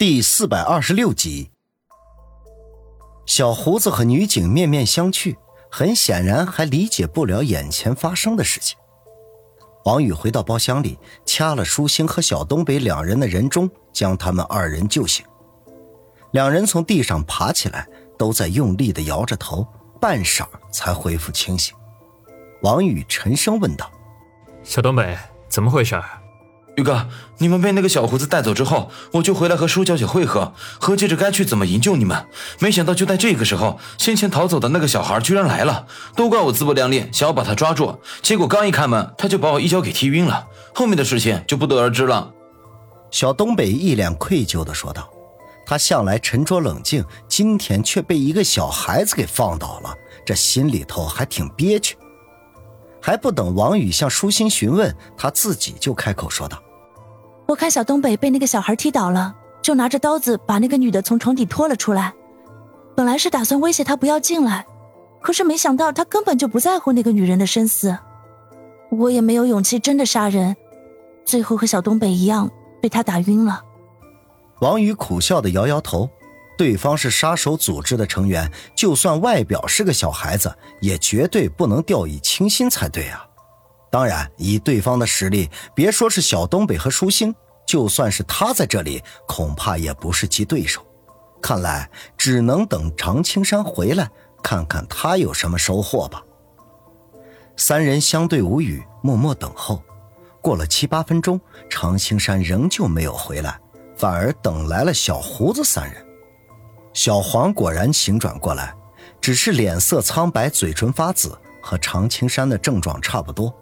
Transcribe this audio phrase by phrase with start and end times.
[0.00, 1.50] 第四百二十六集，
[3.26, 5.36] 小胡子和女警面面相觑，
[5.70, 8.78] 很显然还理解不了眼前发生的事情。
[9.84, 15.22] 王宇回到包厢里，掐了舒心和小东北两人的人中，将他们二人救醒。
[16.30, 17.86] 两人从地上爬起来，
[18.16, 19.68] 都在用力的摇着头，
[20.00, 21.76] 半晌才恢复清醒。
[22.62, 23.92] 王宇沉声问道
[24.64, 25.18] ：“小东北，
[25.50, 26.02] 怎么回事？”
[26.76, 27.06] 宇哥，
[27.38, 32.26] 你们被那个小胡子带走之后，我就回来和舒小姐会合，合计着该去怎么营救你们。
[32.58, 40.46] 没想到就在这个时候，先前逃走的那个小孩居然来了，都怪我自不量力，想要把他抓住，结果刚一开门，他就把我一脚给踢晕了。
[40.74, 42.30] 后面的事情就不得而知了。
[43.10, 45.10] 小东北一脸愧疚地说道
[45.66, 49.92] ：“他向来沉着冷静，今天却被一个小孩子给放倒了，
[50.24, 51.96] 这心里头还挺憋屈。”
[53.00, 56.62] 还不等王宇向舒心询问，他自己就开口说道
[57.46, 62.12] ：“我看小东北被那个小孩踢倒了，就拿着刀子把那个女的从床底拖了出来。
[62.94, 64.66] 本来是打算威胁她不要进来，
[65.22, 67.96] 可是没想到他根本就不在乎那个女人的生死。
[68.90, 70.54] 我也没有勇气真的杀人，
[71.24, 72.50] 最后和小东北一样
[72.82, 73.64] 被他打晕了。”
[74.60, 76.08] 王宇苦笑的摇摇头。
[76.60, 83.24] 对方是杀手组织的成员，就算外表是个小孩子，也绝对不能掉以轻心才对啊！
[83.90, 87.34] 当然，以对方的实力，别说是小东北和舒心，
[87.66, 90.84] 就算是他在这里，恐怕也不是其对手。
[91.40, 91.88] 看来
[92.18, 94.10] 只能等常青山回来，
[94.42, 96.22] 看看他有什么收获吧。
[97.56, 99.82] 三人相对无语，默默等候。
[100.42, 103.58] 过了七八分钟，常青山仍旧没有回来，
[103.96, 106.06] 反而等来了小胡子三人。
[106.92, 108.74] 小黄果然醒转过来，
[109.20, 113.54] 只是脸色苍白，嘴唇发紫，和常青山的症状差不多。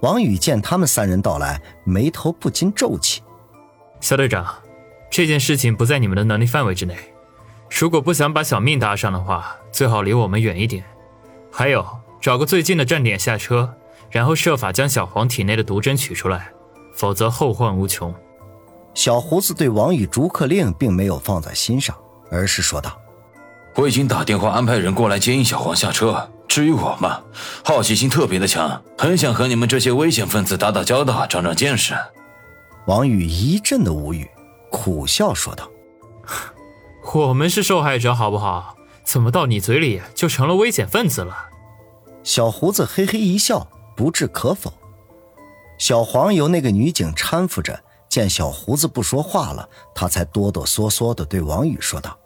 [0.00, 3.22] 王宇见他们三人到来，眉头不禁皱起。
[4.00, 4.46] 肖队长，
[5.10, 6.96] 这件事情不在你们的能力范围之内，
[7.68, 10.84] 如果不想把小命搭上的话，最好离我们远一点。
[11.50, 11.84] 还有，
[12.20, 13.74] 找个最近的站点下车，
[14.10, 16.52] 然后设法将小黄体内的毒针取出来，
[16.94, 18.14] 否则后患无穷。
[18.94, 21.96] 小胡子对王宇逐客令并没有放在心上。
[22.30, 23.00] 而是说道
[23.76, 26.30] ：“我已经打电话安排人过来接应小黄下车。
[26.46, 27.20] 至于我嘛，
[27.64, 31.94] 好奇心特别的强，很想和你们这些危险分子打打交道，长长见识。”
[32.86, 34.28] 王宇一阵的无语，
[34.70, 35.68] 苦笑说道
[37.14, 38.76] ：“我们是受害者，好不好？
[39.04, 41.36] 怎么到你嘴里就成了危险分子了？”
[42.24, 44.72] 小胡子嘿嘿一笑，不置可否。
[45.78, 47.84] 小黄由那个女警搀扶着。
[48.18, 52.18] 见小胡子不说话了，他才哆哆嗦嗦地对王宇说道：“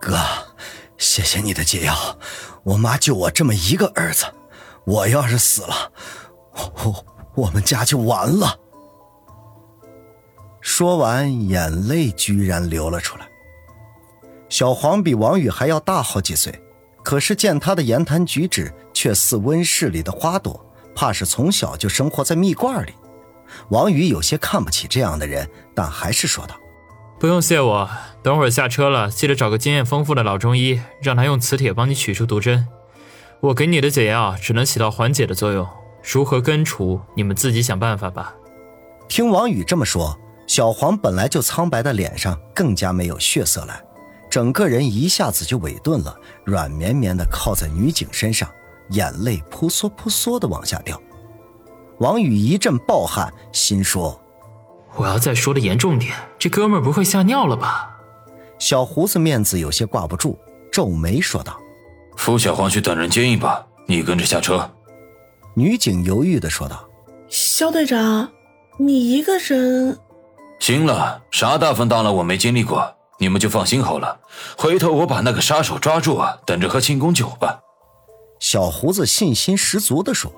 [0.00, 0.16] 哥，
[0.96, 1.94] 谢谢你的解药，
[2.62, 4.24] 我妈就我这么一个儿子，
[4.86, 5.92] 我要是死了，
[6.54, 7.04] 我
[7.34, 8.58] 我们家就完了。”
[10.62, 13.28] 说完，眼泪居然流了出来。
[14.48, 16.58] 小黄比王宇还要大好几岁，
[17.04, 20.64] 可是见他的言谈举止却似温室里的花朵，
[20.94, 22.94] 怕是从小就生活在蜜罐里。
[23.68, 26.54] 王宇有些看不起这样的人，但还是说道
[27.18, 27.90] ：“不用谢我，
[28.22, 32.66] 等会儿下车了，记得找个经验丰富的老中医，让他用磁铁帮你取出毒针。
[33.40, 35.68] 我给你的解药只能起到缓解的作用，
[36.02, 38.34] 如何根除，你们自己想办法吧。”
[39.08, 43.82] 听王宇这么说，小黄本来就苍白的脸上更加没有血色来，
[44.30, 48.48] 整个人一下子就萎顿了，软绵绵的靠在女警身上，
[48.90, 50.98] 眼泪扑簌扑簌的往下掉。
[52.02, 54.20] 王宇一阵暴汗，心说
[54.96, 57.96] ：“我要再说的严重点，这哥们儿不会吓尿了吧？”
[58.58, 60.36] 小胡子面子有些挂不住，
[60.72, 61.56] 皱眉说道
[62.18, 64.68] ：“扶小黄去等人接应吧，你跟着下车。”
[65.54, 66.84] 女警犹豫的说道
[67.30, 68.28] ：“肖队长，
[68.78, 69.96] 你一个人……
[70.58, 74.18] 行了，啥大风大浪我没经历过，你们就放心好了。
[74.58, 77.60] 回头我把那个杀手抓住，等着喝庆功酒吧。”
[78.40, 80.32] 小胡子信心十足的说。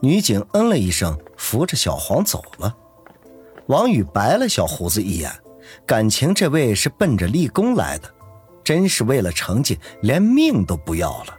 [0.00, 2.74] 女警嗯了一声，扶着小黄走了。
[3.66, 5.30] 王宇白了小胡子一眼，
[5.84, 8.08] 感情这位是奔着立功来的，
[8.62, 11.34] 真是为了成绩连命都不要了。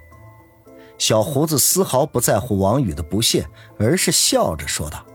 [0.98, 3.48] 小胡子丝毫不在乎王宇的不屑，
[3.80, 5.06] 而是笑着说道：“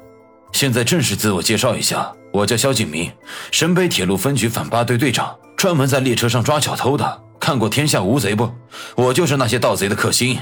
[0.51, 3.13] 现在正式自我介绍一下，我叫肖景明，
[3.51, 7.23] 沈北铁路分局反扒队队长，专门在列车上抓小偷的。
[7.39, 8.51] 看过《天下无贼》不？
[8.97, 10.39] 我就是那些盗贼的克星。”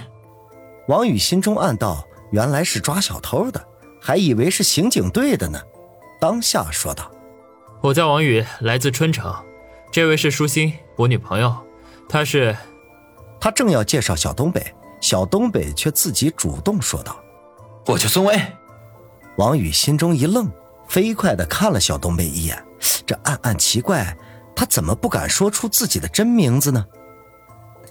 [0.87, 2.07] 王宇心中暗道。
[2.33, 3.65] 原来是抓小偷的，
[4.01, 5.61] 还以为是刑警队的呢。
[6.21, 7.11] 当下说道
[7.81, 9.33] ：“我叫王宇，来自春城。
[9.93, 11.55] 这位是舒心，我女朋友。
[12.09, 12.57] 她是……”
[13.39, 14.65] 他正要介绍小东北，
[15.01, 17.17] 小东北却自己主动说道
[17.87, 18.41] ：“我叫孙威。”
[19.37, 20.49] 王宇心中一愣，
[20.89, 22.65] 飞快地看了小东北一眼，
[23.05, 24.17] 这暗暗奇怪，
[24.55, 26.87] 他怎么不敢说出自己的真名字呢？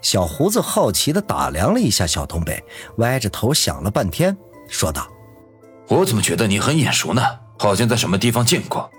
[0.01, 2.63] 小胡子好奇地打量了一下小东北，
[2.97, 4.35] 歪着头想了半天，
[4.67, 5.07] 说道
[5.87, 7.21] ：“我怎么觉得你很眼熟呢？
[7.59, 8.89] 好像在什么地方见过。”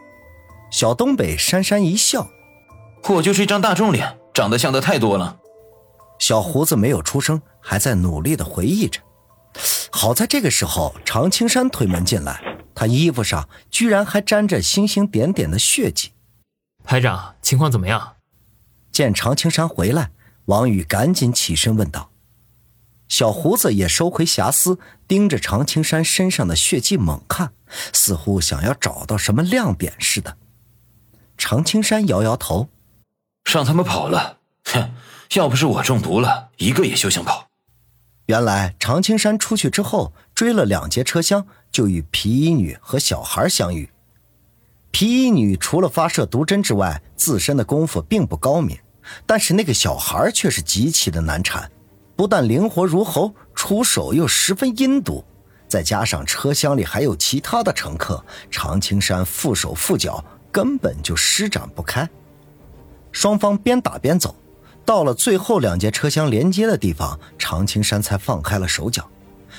[0.71, 2.29] 小东北讪讪一笑
[3.11, 5.39] ：“我就是一张大众脸，长得像的太多了。”
[6.19, 9.01] 小胡子没有出声，还在努力地回忆着。
[9.91, 12.41] 好在这个时候，常青山推门进来，
[12.75, 16.13] 他衣服上居然还沾着星星点点的血迹。
[16.85, 18.15] 排长，情况怎么样？
[18.93, 20.13] 见常青山回来。
[20.47, 22.11] 王宇赶紧起身问道
[23.09, 27.53] ：“小胡子也收回遐思，盯着常青山身上的血迹猛看，
[27.93, 30.37] 似乎想要找到什么亮点似的。”
[31.39, 32.69] 常青山摇摇头
[33.45, 34.91] ：“让他们跑了，哼！
[35.35, 37.49] 要不是我中毒了，一个也休想跑。”
[38.27, 43.91] 原来常青山出去之后，追了两节车厢，就与皮衣女和小孩相遇。
[44.91, 48.79] 皮衣女除了发射毒针之外，自身的功夫并不高明。
[49.27, 51.71] 但是那个小孩却是极其的难缠，
[52.17, 55.25] 不但灵活如猴，出手又十分阴毒，
[55.69, 62.09] 再加上车厢里还有其他的乘客，常青山缚手缚脚，根本就施展不开。
[63.11, 64.35] 双方边打边走，
[64.85, 69.09] 到了最后两节车厢连接的地方，常青山才放开了手脚，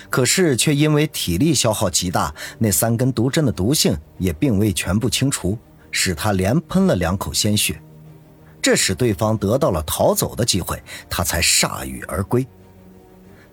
[0.09, 5.57] 可是却因为体力消耗极大，那三根毒针的毒性也并未全部清除，
[5.91, 7.79] 使他连喷了两口鲜血。
[8.63, 12.47] 这使对方得到了逃走的机会，他才铩羽而归。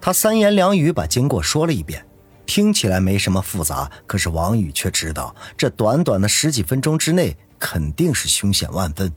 [0.00, 2.06] 他三言两语把经过说了一遍，
[2.46, 9.12] 听起来没什么复杂，可是王宇却知道，这短短的十几分钟之内肯定是凶险万分。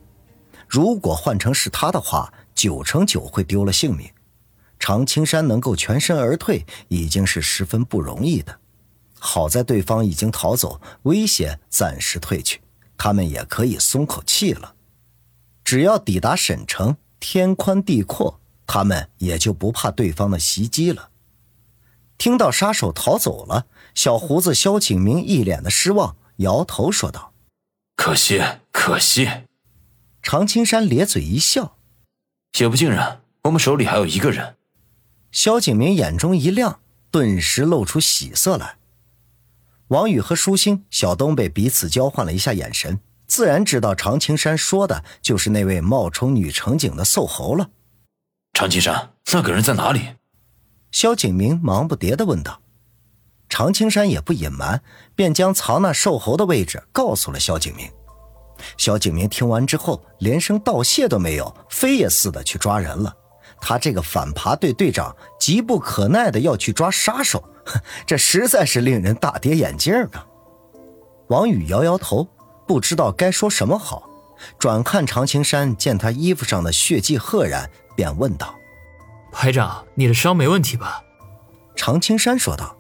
[0.67, 4.09] 如果换成是他的话，九成九会丢了性命。
[4.79, 8.59] 常青山能够全身而退，已经是十分不容易的。
[9.19, 12.59] 好在对方已经逃走，危险暂时退去，
[12.97, 14.73] 他们也可以松口气了。
[15.63, 21.09] 只要抵达沈城，天宽地阔，他们也就不怕对方的袭击了。
[22.17, 23.65] 听到杀手逃走了，
[23.95, 27.33] 小胡子萧景明一脸的失望，摇头说道
[27.95, 29.29] ：“可惜，可惜。”
[30.21, 31.77] 常青山咧嘴一笑
[32.59, 34.55] ：“也不尽然，我们手里还有一个人。”
[35.31, 36.79] 萧景明眼中一亮，
[37.09, 38.77] 顿时露出喜色来。
[39.87, 42.99] 王宇和舒心、小东北彼此交换了一下眼神。
[43.33, 47.67] 自然知道常青山说的就是那位冒充女乘警的瘦猴了。
[48.53, 50.01] 常青山，那个人在哪里？
[50.91, 52.61] 萧景明忙不迭地问道。
[53.49, 54.83] 常青山也不隐瞒，
[55.15, 57.89] 便将藏那瘦猴的位置告诉了萧景明。
[58.77, 63.11] 萧景明听完之后，连声道谢都没有，飞也似的去抓人了。
[63.59, 67.43] 他这个反扒队队长急不可耐的要去抓杀手，
[68.05, 70.23] 这实在是令人大跌眼镜啊！
[71.29, 72.27] 王宇摇摇头。
[72.67, 74.09] 不知道该说什么好，
[74.57, 78.55] 转看常青山，见他衣服上的血迹赫然，便问道
[79.31, 81.01] ：“排长，你的伤没问题吧？”
[81.75, 82.75] 常青山说道：“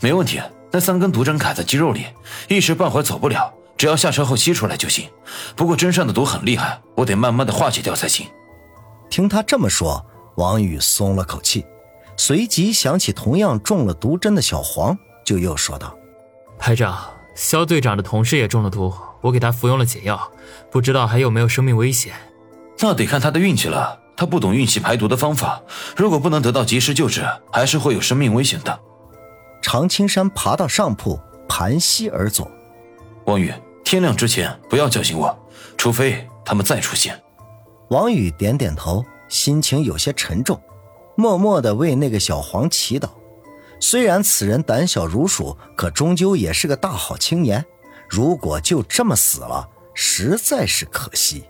[0.00, 2.06] 没问题，那三根毒针卡在肌肉里，
[2.48, 5.08] 一时半会走不了，只要下车后吸出来就行。
[5.56, 8.26] 不过针上的毒很厉害，我得慢慢的化解掉才行。”
[9.10, 10.04] 听他这么说，
[10.36, 11.64] 王宇松了口气，
[12.16, 15.96] 随即想起同样中了毒针的小黄，就又说道
[16.58, 18.92] ：“排长，肖队长的同事也中了毒。”
[19.22, 20.30] 我给他服用了解药，
[20.70, 22.14] 不知道还有没有生命危险。
[22.78, 23.98] 那得看他的运气了。
[24.16, 25.62] 他不懂运气排毒的方法，
[25.96, 28.80] 如果不能得到及时救治，还是会有生命危险的。
[29.62, 32.50] 常青山爬到上铺，盘膝而坐。
[33.26, 33.52] 王宇，
[33.84, 35.36] 天亮之前不要叫醒我，
[35.76, 37.20] 除非他们再出现。
[37.90, 40.60] 王宇点点头，心情有些沉重，
[41.16, 43.08] 默默的为那个小黄祈祷。
[43.80, 47.64] 虽然此人胆小如鼠，可终究也是个大好青年。
[48.08, 51.44] 如果就这么死了，实在是可惜。